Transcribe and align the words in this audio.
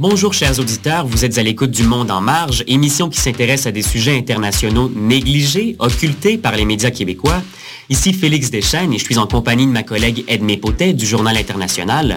Bonjour 0.00 0.32
chers 0.32 0.58
auditeurs, 0.58 1.06
vous 1.06 1.26
êtes 1.26 1.36
à 1.36 1.42
l'écoute 1.42 1.72
du 1.72 1.82
Monde 1.82 2.10
en 2.10 2.22
marge, 2.22 2.64
émission 2.66 3.10
qui 3.10 3.20
s'intéresse 3.20 3.66
à 3.66 3.70
des 3.70 3.82
sujets 3.82 4.16
internationaux 4.16 4.90
négligés, 4.96 5.76
occultés 5.78 6.38
par 6.38 6.56
les 6.56 6.64
médias 6.64 6.90
québécois. 6.90 7.42
Ici 7.90 8.14
Félix 8.14 8.50
Deschênes 8.50 8.94
et 8.94 8.98
je 8.98 9.04
suis 9.04 9.18
en 9.18 9.26
compagnie 9.26 9.66
de 9.66 9.72
ma 9.72 9.82
collègue 9.82 10.24
Edmé 10.26 10.56
Potet 10.56 10.94
du 10.94 11.04
Journal 11.04 11.36
international. 11.36 12.16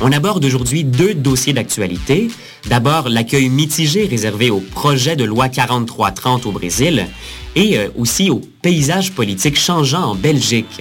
On 0.00 0.10
aborde 0.12 0.42
aujourd'hui 0.46 0.82
deux 0.82 1.12
dossiers 1.12 1.52
d'actualité. 1.52 2.28
D'abord, 2.70 3.10
l'accueil 3.10 3.50
mitigé 3.50 4.06
réservé 4.06 4.48
au 4.48 4.60
projet 4.60 5.14
de 5.14 5.24
loi 5.24 5.50
4330 5.50 6.46
au 6.46 6.52
Brésil 6.52 7.06
et 7.54 7.76
euh, 7.76 7.90
aussi 7.98 8.30
au 8.30 8.40
paysage 8.62 9.12
politique 9.12 9.58
changeant 9.58 10.12
en 10.12 10.14
Belgique. 10.14 10.80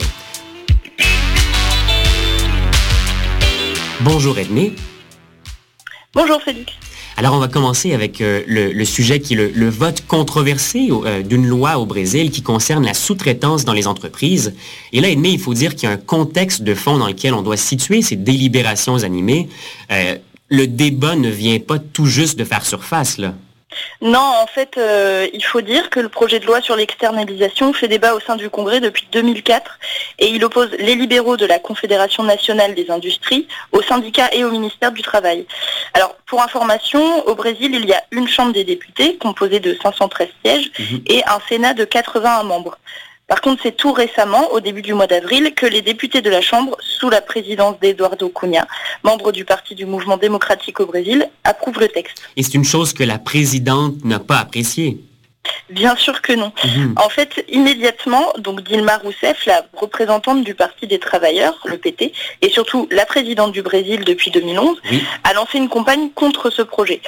Bonjour 4.00 4.38
Edmé. 4.38 4.72
Bonjour 6.16 6.42
Félix. 6.42 6.74
Alors 7.18 7.36
on 7.36 7.40
va 7.40 7.48
commencer 7.48 7.94
avec 7.94 8.20
euh, 8.20 8.44
le, 8.48 8.86
sujet 8.86 9.20
qui 9.20 9.36
est 9.36 9.54
le, 9.54 9.70
vote 9.70 10.04
controversé 10.08 10.90
euh, 10.90 11.22
d'une 11.22 11.46
loi 11.46 11.78
au 11.78 11.86
Brésil 11.86 12.32
qui 12.32 12.42
concerne 12.42 12.84
la 12.84 12.96
sous-traitance 12.96 13.64
dans 13.64 13.74
les 13.74 13.86
entreprises. 13.86 14.56
Et 14.92 15.02
là, 15.02 15.10
Edmé, 15.10 15.30
il 15.30 15.40
faut 15.40 15.54
dire 15.54 15.76
qu'il 15.76 15.88
y 15.88 15.92
a 15.92 15.96
un 15.96 15.98
contexte 15.98 16.64
de 16.64 16.74
fond 16.74 16.98
dans 16.98 17.08
lequel 17.08 17.36
on 17.36 17.44
doit 17.44 17.58
situer 17.58 18.02
ces 18.02 18.16
délibérations 18.16 19.04
animées. 19.04 19.50
Euh, 19.92 20.16
le 20.48 20.66
débat 20.66 21.16
ne 21.16 21.30
vient 21.30 21.60
pas 21.60 21.78
tout 21.78 22.08
juste 22.08 22.40
de 22.40 22.44
faire 22.44 22.66
surface, 22.66 23.20
là. 23.20 23.36
Non, 24.02 24.20
en 24.20 24.48
fait, 24.48 24.78
euh, 24.78 25.28
il 25.34 25.44
faut 25.44 25.62
dire 25.62 25.90
que 25.90 26.00
le 26.00 26.10
projet 26.10 26.40
de 26.40 26.46
loi 26.46 26.62
sur 26.62 26.76
l'externalisation 26.76 27.74
fait 27.74 27.88
débat 27.88 28.16
au 28.16 28.20
sein 28.20 28.36
du 28.36 28.50
Congrès 28.50 28.80
depuis 28.80 29.08
2004 29.12 29.80
et 30.20 30.28
il 30.28 30.44
oppose 30.44 30.72
les 30.80 30.96
libéraux 30.96 31.38
de 31.38 31.46
la 31.46 31.60
Confédération 31.60 32.24
nationale 32.24 32.74
des 32.74 32.90
industries 32.90 33.48
aux 33.72 33.82
syndicats 33.82 34.30
et 34.34 34.44
au 34.44 34.52
ministère 34.52 34.92
du 34.92 35.02
Travail. 35.02 35.46
Alors, 35.94 36.16
pour 36.26 36.42
information, 36.42 37.28
au 37.28 37.36
Brésil, 37.36 37.72
il 37.76 37.86
y 37.86 37.94
a 37.94 38.04
une 38.12 38.28
Chambre 38.28 38.54
des 38.54 38.64
députés 38.64 39.18
composée 39.18 39.60
de 39.60 39.78
513 39.82 40.28
sièges 40.44 40.72
mhm. 40.80 41.02
et 41.08 41.24
un 41.26 41.40
Sénat 41.48 41.74
de 41.74 41.84
81 41.84 42.44
membres. 42.44 42.78
Par 43.30 43.42
contre, 43.42 43.62
c'est 43.62 43.78
tout 43.78 43.94
récemment, 43.94 44.52
au 44.52 44.60
début 44.60 44.82
du 44.82 44.94
mois 44.96 45.06
d'avril, 45.06 45.54
que 45.56 45.68
les 45.68 45.84
députés 45.84 46.22
de 46.22 46.32
la 46.32 46.42
Chambre, 46.42 46.76
sous 46.82 47.12
la 47.12 47.22
présidence 47.22 47.80
d'Eduardo 47.80 48.28
Cunha, 48.30 48.68
membre 49.04 49.32
du 49.32 49.46
Parti 49.46 49.76
du 49.76 49.86
Mouvement 49.86 50.18
démocratique 50.18 50.80
au 50.80 50.88
Brésil, 50.88 51.30
approuvent 51.44 51.80
le 51.80 51.88
texte. 51.88 52.24
Et 52.36 52.44
c'est 52.44 52.56
une 52.56 52.66
chose 52.66 52.92
que 52.92 53.04
la 53.04 53.20
présidente 53.20 54.04
n'a 54.04 54.20
pas 54.20 54.40
appréciée. 54.40 54.98
Bien 55.70 55.96
sûr 55.96 56.22
que 56.22 56.34
non. 56.34 56.52
Mhm. 56.64 56.96
En 56.98 57.10
fait, 57.10 57.46
immédiatement, 57.48 58.34
donc 58.40 58.62
Dilma 58.62 58.98
Rousseff, 58.98 59.46
la 59.46 59.64
représentante 59.74 60.44
du 60.44 60.56
Parti 60.56 60.88
des 60.88 61.00
travailleurs, 61.00 61.60
le 61.66 61.78
PT, 61.78 62.12
et 62.42 62.50
surtout 62.50 62.88
la 62.92 63.06
présidente 63.06 63.52
du 63.52 63.62
Brésil 63.62 64.04
depuis 64.04 64.32
2011, 64.32 64.82
a 65.24 65.34
lancé 65.34 65.58
une 65.58 65.70
campagne 65.70 66.10
contre 66.10 66.50
ce 66.50 66.64
projet. 66.64 67.02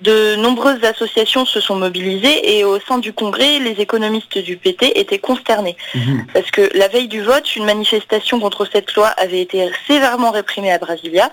De 0.00 0.34
nombreuses 0.36 0.84
associations 0.84 1.46
se 1.46 1.60
sont 1.60 1.76
mobilisées 1.76 2.58
et 2.58 2.64
au 2.64 2.78
sein 2.80 2.98
du 2.98 3.12
Congrès, 3.12 3.58
les 3.60 3.80
économistes 3.80 4.36
du 4.38 4.56
PT 4.56 4.92
étaient 4.96 5.20
consternés. 5.20 5.76
Mhm. 5.94 6.26
Parce 6.34 6.50
que 6.50 6.68
la 6.74 6.88
veille 6.88 7.08
du 7.08 7.22
vote, 7.22 7.56
une 7.56 7.64
manifestation 7.64 8.38
contre 8.40 8.66
cette 8.70 8.92
loi 8.94 9.06
avait 9.08 9.40
été 9.40 9.70
sévèrement 9.86 10.30
réprimée 10.30 10.72
à 10.72 10.78
Brasilia. 10.78 11.32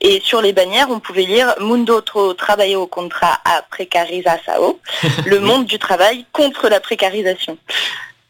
Et 0.00 0.22
sur 0.24 0.40
les 0.40 0.52
bannières, 0.52 0.88
on 0.88 1.00
pouvait 1.00 1.24
lire 1.24 1.54
Mundo 1.60 2.00
trabalho 2.00 2.86
contra 2.86 3.40
a 3.44 3.62
precarização, 3.62 4.78
le 5.26 5.40
monde 5.40 5.66
du 5.66 5.75
travail 5.78 6.24
contre 6.32 6.68
la 6.68 6.80
précarisation. 6.80 7.58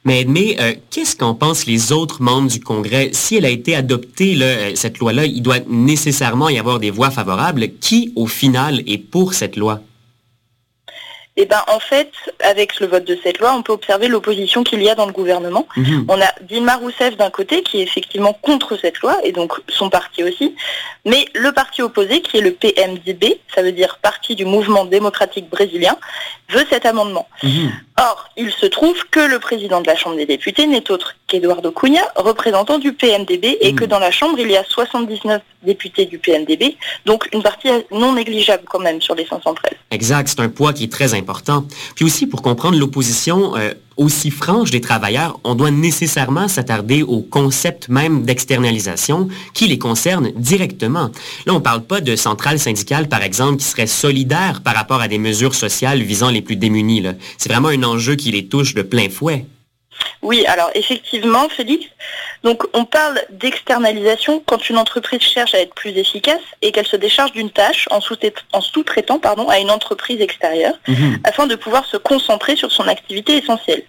Mais, 0.04 0.24
mais 0.26 0.56
euh, 0.60 0.74
qu'est-ce 0.90 1.16
qu'en 1.16 1.34
pensent 1.34 1.66
les 1.66 1.90
autres 1.90 2.22
membres 2.22 2.48
du 2.48 2.60
Congrès? 2.60 3.10
Si 3.12 3.36
elle 3.36 3.44
a 3.44 3.50
été 3.50 3.74
adoptée, 3.74 4.38
euh, 4.40 4.72
cette 4.76 4.98
loi-là, 4.98 5.26
il 5.26 5.42
doit 5.42 5.58
nécessairement 5.68 6.48
y 6.48 6.60
avoir 6.60 6.78
des 6.78 6.92
voix 6.92 7.10
favorables. 7.10 7.70
Qui, 7.80 8.12
au 8.14 8.28
final, 8.28 8.82
est 8.86 8.98
pour 8.98 9.34
cette 9.34 9.56
loi? 9.56 9.80
Eh 11.38 11.44
ben, 11.44 11.62
en 11.68 11.80
fait, 11.80 12.10
avec 12.42 12.80
le 12.80 12.86
vote 12.86 13.04
de 13.04 13.18
cette 13.22 13.40
loi, 13.40 13.52
on 13.54 13.62
peut 13.62 13.72
observer 13.72 14.08
l'opposition 14.08 14.64
qu'il 14.64 14.82
y 14.82 14.88
a 14.88 14.94
dans 14.94 15.04
le 15.04 15.12
gouvernement. 15.12 15.68
Mhm. 15.76 16.06
On 16.08 16.18
a 16.18 16.32
Dilma 16.40 16.76
Rousseff 16.76 17.16
d'un 17.18 17.28
côté 17.28 17.62
qui 17.62 17.80
est 17.80 17.82
effectivement 17.82 18.32
contre 18.32 18.78
cette 18.80 19.00
loi, 19.00 19.18
et 19.22 19.32
donc 19.32 19.52
son 19.68 19.90
parti 19.90 20.24
aussi, 20.24 20.54
mais 21.04 21.26
le 21.34 21.52
parti 21.52 21.82
opposé, 21.82 22.22
qui 22.22 22.38
est 22.38 22.40
le 22.40 22.52
PMDB, 22.52 23.38
ça 23.54 23.62
veut 23.62 23.72
dire 23.72 23.98
Parti 24.00 24.34
du 24.34 24.46
Mouvement 24.46 24.86
démocratique 24.86 25.50
brésilien, 25.50 25.98
veut 26.48 26.64
cet 26.70 26.86
amendement. 26.86 27.28
Mhm. 27.42 27.70
Or, 27.98 28.30
il 28.38 28.50
se 28.50 28.66
trouve 28.66 29.04
que 29.10 29.20
le 29.20 29.38
président 29.38 29.82
de 29.82 29.86
la 29.86 29.96
Chambre 29.96 30.16
des 30.16 30.26
députés 30.26 30.66
n'est 30.66 30.90
autre 30.90 31.16
qu'Eduardo 31.26 31.70
Cunha, 31.70 32.02
représentant 32.16 32.78
du 32.78 32.94
PMDB, 32.94 33.58
et 33.60 33.72
mhm. 33.72 33.78
que 33.78 33.84
dans 33.84 33.98
la 33.98 34.10
Chambre, 34.10 34.38
il 34.38 34.50
y 34.50 34.56
a 34.56 34.64
79 34.64 35.42
députés 35.62 36.06
du 36.06 36.18
PMDB, 36.18 36.76
donc 37.04 37.28
une 37.34 37.42
partie 37.42 37.68
non 37.90 38.14
négligeable 38.14 38.64
quand 38.66 38.78
même 38.78 39.02
sur 39.02 39.14
les 39.14 39.26
513. 39.26 39.72
Exact, 39.90 40.28
c'est 40.28 40.40
un 40.40 40.48
poids 40.48 40.72
qui 40.72 40.84
est 40.84 40.92
très 40.92 41.12
important 41.12 41.25
puis 41.94 42.04
aussi, 42.04 42.26
pour 42.26 42.42
comprendre 42.42 42.78
l'opposition 42.78 43.56
euh, 43.56 43.72
aussi 43.96 44.30
franche 44.30 44.70
des 44.70 44.80
travailleurs, 44.80 45.38
on 45.44 45.54
doit 45.54 45.70
nécessairement 45.70 46.48
s'attarder 46.48 47.02
au 47.02 47.20
concept 47.20 47.88
même 47.88 48.24
d'externalisation 48.24 49.28
qui 49.54 49.66
les 49.66 49.78
concerne 49.78 50.30
directement. 50.36 51.10
Là, 51.46 51.52
on 51.52 51.56
ne 51.56 51.60
parle 51.60 51.82
pas 51.82 52.00
de 52.00 52.16
centrales 52.16 52.58
syndicales, 52.58 53.08
par 53.08 53.22
exemple, 53.22 53.58
qui 53.58 53.64
seraient 53.64 53.86
solidaires 53.86 54.62
par 54.62 54.74
rapport 54.74 55.00
à 55.00 55.08
des 55.08 55.18
mesures 55.18 55.54
sociales 55.54 56.02
visant 56.02 56.30
les 56.30 56.42
plus 56.42 56.56
démunis. 56.56 57.04
C'est 57.38 57.50
vraiment 57.50 57.68
un 57.68 57.82
enjeu 57.82 58.14
qui 58.14 58.30
les 58.30 58.46
touche 58.46 58.74
de 58.74 58.82
plein 58.82 59.08
fouet. 59.08 59.46
Oui, 60.22 60.44
alors 60.46 60.70
effectivement, 60.74 61.48
Félix, 61.48 61.86
donc 62.46 62.62
on 62.74 62.84
parle 62.84 63.20
d'externalisation 63.30 64.40
quand 64.46 64.70
une 64.70 64.78
entreprise 64.78 65.20
cherche 65.20 65.52
à 65.52 65.58
être 65.58 65.74
plus 65.74 65.90
efficace 65.90 66.42
et 66.62 66.70
qu'elle 66.70 66.86
se 66.86 66.94
décharge 66.94 67.32
d'une 67.32 67.50
tâche 67.50 67.88
en 67.90 68.00
sous-traitant 68.00 69.18
pardon, 69.18 69.48
à 69.48 69.58
une 69.58 69.72
entreprise 69.72 70.20
extérieure 70.20 70.74
mhm. 70.86 71.18
afin 71.24 71.48
de 71.48 71.56
pouvoir 71.56 71.84
se 71.86 71.96
concentrer 71.96 72.54
sur 72.54 72.70
son 72.70 72.86
activité 72.86 73.36
essentielle. 73.36 73.82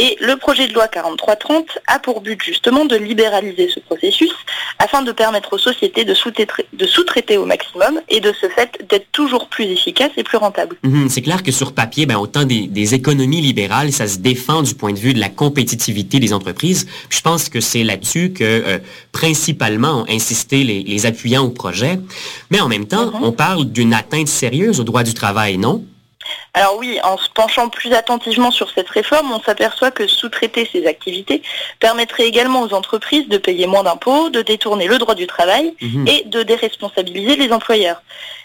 Et 0.00 0.16
le 0.20 0.36
projet 0.36 0.68
de 0.68 0.74
loi 0.74 0.86
4330 0.86 1.78
a 1.88 1.98
pour 1.98 2.20
but 2.20 2.40
justement 2.40 2.84
de 2.84 2.94
libéraliser 2.94 3.68
ce 3.68 3.80
processus 3.80 4.30
afin 4.78 5.02
de 5.02 5.10
permettre 5.10 5.54
aux 5.54 5.58
sociétés 5.58 6.04
de 6.04 6.14
sous-traiter 6.14 7.36
au 7.36 7.44
maximum 7.44 8.00
et 8.08 8.20
de 8.20 8.32
ce 8.40 8.48
fait 8.48 8.78
d'être 8.88 9.10
toujours 9.10 9.48
plus 9.48 9.64
efficaces 9.64 10.12
et 10.16 10.22
plus 10.22 10.38
rentables. 10.38 10.76
Mhm, 10.84 11.08
c'est 11.08 11.22
clair 11.22 11.42
que 11.42 11.50
sur 11.50 11.72
papier, 11.72 12.06
ben, 12.06 12.16
autant 12.16 12.44
des, 12.44 12.94
économies 12.94 13.40
libérales, 13.40 13.92
ça 13.92 14.06
se 14.06 14.18
défend 14.18 14.62
du 14.62 14.74
point 14.74 14.92
de 14.92 14.98
vue 14.98 15.14
de 15.14 15.20
la 15.20 15.28
compétitivité 15.28 16.20
des 16.20 16.32
entreprises. 16.32 16.86
je 17.10 17.20
pense 17.20 17.48
que 17.48 17.60
c'est 17.60 17.82
là-dessus 17.88 18.30
que 18.30 18.44
euh, 18.44 18.78
principalement 19.10 20.02
ont 20.02 20.06
insisté 20.08 20.62
les, 20.62 21.06
appuyants 21.06 21.44
au 21.44 21.50
projet. 21.50 21.98
Mais 22.50 22.60
en 22.60 22.68
même 22.68 22.86
temps, 22.86 23.06
mhm. 23.06 23.22
on 23.22 23.32
parle 23.32 23.64
d'une 23.66 23.94
atteinte 23.94 24.28
sérieuse 24.28 24.78
au 24.80 24.84
droit 24.84 25.02
du 25.02 25.14
travail, 25.14 25.58
non? 25.58 25.84
Alors 26.54 26.76
oui, 26.78 26.98
en 27.04 27.16
se 27.18 27.28
penchant 27.30 27.68
plus 27.68 27.92
attentivement 27.92 28.50
sur 28.50 28.70
cette 28.70 28.88
réforme, 28.88 29.30
on 29.32 29.40
s'aperçoit 29.40 29.90
que 29.90 30.06
sous-traiter 30.06 30.68
ces 30.70 30.86
activités 30.86 31.42
permettrait 31.78 32.26
également 32.26 32.62
aux 32.62 32.72
entreprises 32.72 33.28
de 33.28 33.38
payer 33.38 33.66
moins 33.66 33.82
d'impôts, 33.82 34.30
de 34.30 34.42
détourner 34.42 34.86
le 34.86 34.98
droit 34.98 35.14
du 35.14 35.26
travail 35.26 35.74
mhm. 35.80 36.08
et 36.08 36.24
de 36.24 36.42
déresponsabiliser 36.42 37.36
les 37.36 37.52
employeurs. 37.52 38.02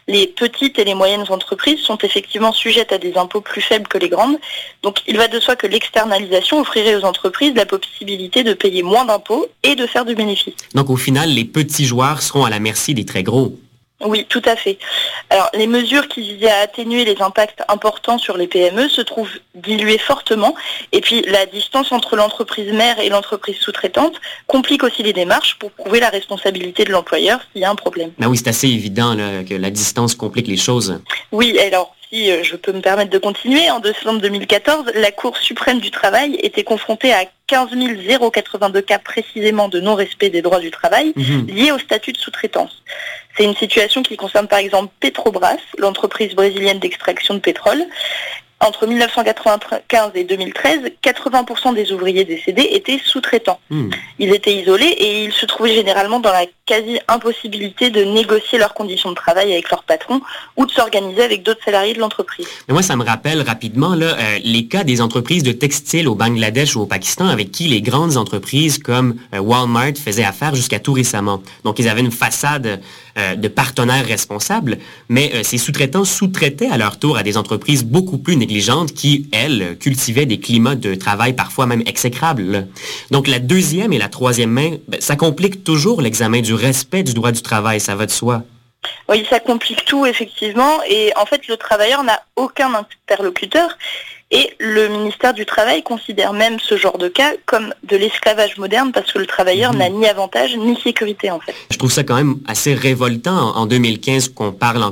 Les 0.07 0.27
petites 0.27 0.77
et 0.79 0.83
les 0.83 0.95
moyennes 0.95 1.23
entreprises 1.29 1.79
sont 1.79 1.97
effectivement 1.99 2.51
sujettes 2.51 2.91
à 2.91 2.97
des 2.97 3.15
impôts 3.15 3.39
plus 3.39 3.61
faibles 3.61 3.87
que 3.87 3.97
les 3.97 4.09
grandes. 4.09 4.37
Donc 4.81 4.99
il 5.07 5.17
va 5.17 5.29
de 5.29 5.39
soi 5.39 5.55
que 5.55 5.65
l'externalisation 5.65 6.59
offrirait 6.59 6.95
aux 6.95 7.05
entreprises 7.05 7.53
la 7.55 7.65
possibilité 7.65 8.43
de 8.43 8.53
payer 8.53 8.83
moins 8.83 9.05
d'impôts 9.05 9.47
et 9.63 9.75
de 9.75 9.87
faire 9.87 10.03
du 10.03 10.13
bénéfice. 10.13 10.55
Donc 10.75 10.89
au 10.89 10.97
final, 10.97 11.29
les 11.29 11.45
petits 11.45 11.85
joueurs 11.85 12.21
seront 12.21 12.43
à 12.43 12.49
la 12.49 12.59
merci 12.59 12.93
des 12.93 13.05
très 13.05 13.23
gros. 13.23 13.57
Oui, 14.05 14.25
tout 14.27 14.41
à 14.45 14.55
fait. 14.55 14.77
Alors, 15.29 15.49
les 15.53 15.67
mesures 15.67 16.07
qui 16.07 16.21
visaient 16.21 16.49
à 16.49 16.59
atténuer 16.59 17.05
les 17.05 17.21
impacts 17.21 17.61
importants 17.67 18.17
sur 18.17 18.37
les 18.37 18.47
PME 18.47 18.89
se 18.89 19.01
trouvent 19.01 19.39
diluées 19.55 19.97
fortement. 19.97 20.55
Et 20.91 21.01
puis, 21.01 21.21
la 21.27 21.45
distance 21.45 21.91
entre 21.91 22.15
l'entreprise 22.15 22.71
mère 22.73 22.99
et 22.99 23.09
l'entreprise 23.09 23.57
sous-traitante 23.57 24.19
complique 24.47 24.83
aussi 24.83 25.03
les 25.03 25.13
démarches 25.13 25.57
pour 25.59 25.71
prouver 25.71 25.99
la 25.99 26.09
responsabilité 26.09 26.83
de 26.83 26.91
l'employeur 26.91 27.39
s'il 27.51 27.61
y 27.61 27.65
a 27.65 27.69
un 27.69 27.75
problème. 27.75 28.11
Ben 28.19 28.27
oui, 28.27 28.37
c'est 28.37 28.49
assez 28.49 28.67
évident 28.67 29.15
que 29.47 29.55
la 29.55 29.69
distance 29.69 30.15
complique 30.15 30.47
les 30.47 30.57
choses. 30.57 30.99
Oui, 31.31 31.57
alors, 31.59 31.95
si 32.13 32.29
euh, 32.29 32.43
je 32.43 32.55
peux 32.55 32.71
me 32.71 32.81
permettre 32.81 33.09
de 33.09 33.17
continuer, 33.17 33.69
en 33.71 33.79
décembre 33.79 34.21
2014, 34.21 34.91
la 34.95 35.11
Cour 35.11 35.37
suprême 35.37 35.79
du 35.79 35.89
travail 35.89 36.37
était 36.43 36.63
confrontée 36.63 37.11
à 37.11 37.25
15 37.53 37.69
082 38.31 38.81
cas 38.81 38.97
précisément 38.97 39.69
de 39.69 39.79
non-respect 39.79 40.31
des 40.31 40.41
droits 40.41 40.59
du 40.59 40.71
travail 40.71 41.13
mhm. 41.15 41.45
liés 41.47 41.71
au 41.71 41.77
statut 41.77 42.11
de 42.11 42.17
sous-traitance. 42.17 42.81
C'est 43.37 43.43
une 43.43 43.55
situation 43.55 44.01
qui 44.01 44.17
concerne 44.17 44.47
par 44.47 44.57
exemple 44.57 44.91
Petrobras, 44.99 45.57
l'entreprise 45.77 46.33
brésilienne 46.33 46.79
d'extraction 46.79 47.35
de 47.35 47.39
pétrole, 47.39 47.85
entre 48.63 48.87
1995 48.87 50.11
et 50.15 50.23
2013, 50.23 50.79
80% 51.03 51.75
des 51.75 51.91
ouvriers 51.91 52.23
décédés 52.23 52.69
étaient 52.71 52.99
sous-traitants. 53.03 53.59
Hmm. 53.69 53.89
Ils 54.19 54.33
étaient 54.33 54.55
isolés 54.55 54.85
et 54.85 55.25
ils 55.25 55.33
se 55.33 55.45
trouvaient 55.45 55.73
généralement 55.73 56.19
dans 56.19 56.31
la 56.31 56.45
quasi-impossibilité 56.65 57.89
de 57.89 58.03
négocier 58.03 58.57
leurs 58.57 58.73
conditions 58.73 59.09
de 59.09 59.15
travail 59.15 59.51
avec 59.51 59.69
leur 59.69 59.83
patron 59.83 60.21
ou 60.55 60.65
de 60.65 60.71
s'organiser 60.71 61.21
avec 61.21 61.43
d'autres 61.43 61.63
salariés 61.63 61.93
de 61.93 61.99
l'entreprise. 61.99 62.47
moi, 62.69 62.81
ça 62.81 62.95
me 62.95 63.03
rappelle 63.03 63.41
rapidement 63.41 63.95
là, 63.95 64.15
euh, 64.17 64.39
les 64.43 64.67
cas 64.67 64.85
des 64.85 65.01
entreprises 65.01 65.43
de 65.43 65.51
textiles 65.51 66.07
au 66.07 66.15
Bangladesh 66.15 66.75
ou 66.75 66.81
au 66.81 66.85
Pakistan 66.85 67.27
avec 67.27 67.51
qui 67.51 67.67
les 67.67 67.81
grandes 67.81 68.15
entreprises 68.15 68.77
comme 68.77 69.15
euh, 69.33 69.39
Walmart 69.39 69.97
faisaient 70.03 70.23
affaire 70.23 70.55
jusqu'à 70.55 70.79
tout 70.79 70.93
récemment. 70.93 71.41
Donc, 71.65 71.79
ils 71.79 71.89
avaient 71.89 72.01
une 72.01 72.11
façade 72.11 72.81
euh, 73.17 73.35
de 73.35 73.47
partenaires 73.49 74.05
responsables, 74.05 74.77
mais 75.09 75.43
ces 75.43 75.57
sous-traitants 75.57 76.05
sous-traitaient 76.05 76.69
à 76.69 76.77
leur 76.77 76.97
tour 76.97 77.17
à 77.17 77.23
des 77.23 77.37
entreprises 77.37 77.83
beaucoup 77.83 78.17
plus 78.17 78.37
négligeables 78.37 78.52
qui, 78.93 79.27
elles, 79.31 79.77
cultivaient 79.79 80.25
des 80.25 80.39
climats 80.39 80.75
de 80.75 80.95
travail 80.95 81.33
parfois 81.33 81.65
même 81.65 81.83
exécrables. 81.85 82.67
Donc 83.11 83.27
la 83.27 83.39
deuxième 83.39 83.93
et 83.93 83.97
la 83.97 84.09
troisième 84.09 84.51
main, 84.51 84.71
ben, 84.87 85.01
ça 85.01 85.15
complique 85.15 85.63
toujours 85.63 86.01
l'examen 86.01 86.41
du 86.41 86.53
respect 86.53 87.03
du 87.03 87.13
droit 87.13 87.31
du 87.31 87.41
travail, 87.41 87.79
ça 87.79 87.95
va 87.95 88.05
de 88.05 88.11
soi. 88.11 88.43
Oui, 89.09 89.25
ça 89.29 89.39
complique 89.39 89.85
tout, 89.85 90.05
effectivement. 90.05 90.81
Et 90.89 91.11
en 91.15 91.25
fait, 91.25 91.47
le 91.47 91.57
travailleur 91.57 92.03
n'a 92.03 92.21
aucun 92.35 92.73
interlocuteur. 92.73 93.77
Et 94.35 94.51
le 94.59 94.87
ministère 94.87 95.35
du 95.35 95.45
Travail 95.45 95.83
considère 95.83 96.33
même 96.33 96.59
ce 96.59 96.75
genre 96.75 96.97
de 96.97 97.07
cas 97.07 97.33
comme 97.45 97.71
de 97.83 97.95
l'esclavage 97.95 98.57
moderne 98.57 98.91
parce 98.91 99.11
que 99.13 99.19
le 99.19 99.27
travailleur 99.27 99.73
mhm. 99.73 99.77
n'a 99.77 99.89
ni 99.89 100.07
avantage 100.07 100.57
ni 100.57 100.75
sécurité 100.81 101.29
en 101.29 101.39
fait. 101.39 101.53
Je 101.69 101.77
trouve 101.77 101.91
ça 101.91 102.03
quand 102.03 102.15
même 102.15 102.37
assez 102.47 102.73
révoltant 102.73 103.55
en 103.55 103.67
2015 103.67 104.29
qu'on 104.29 104.51
parle 104.51 104.83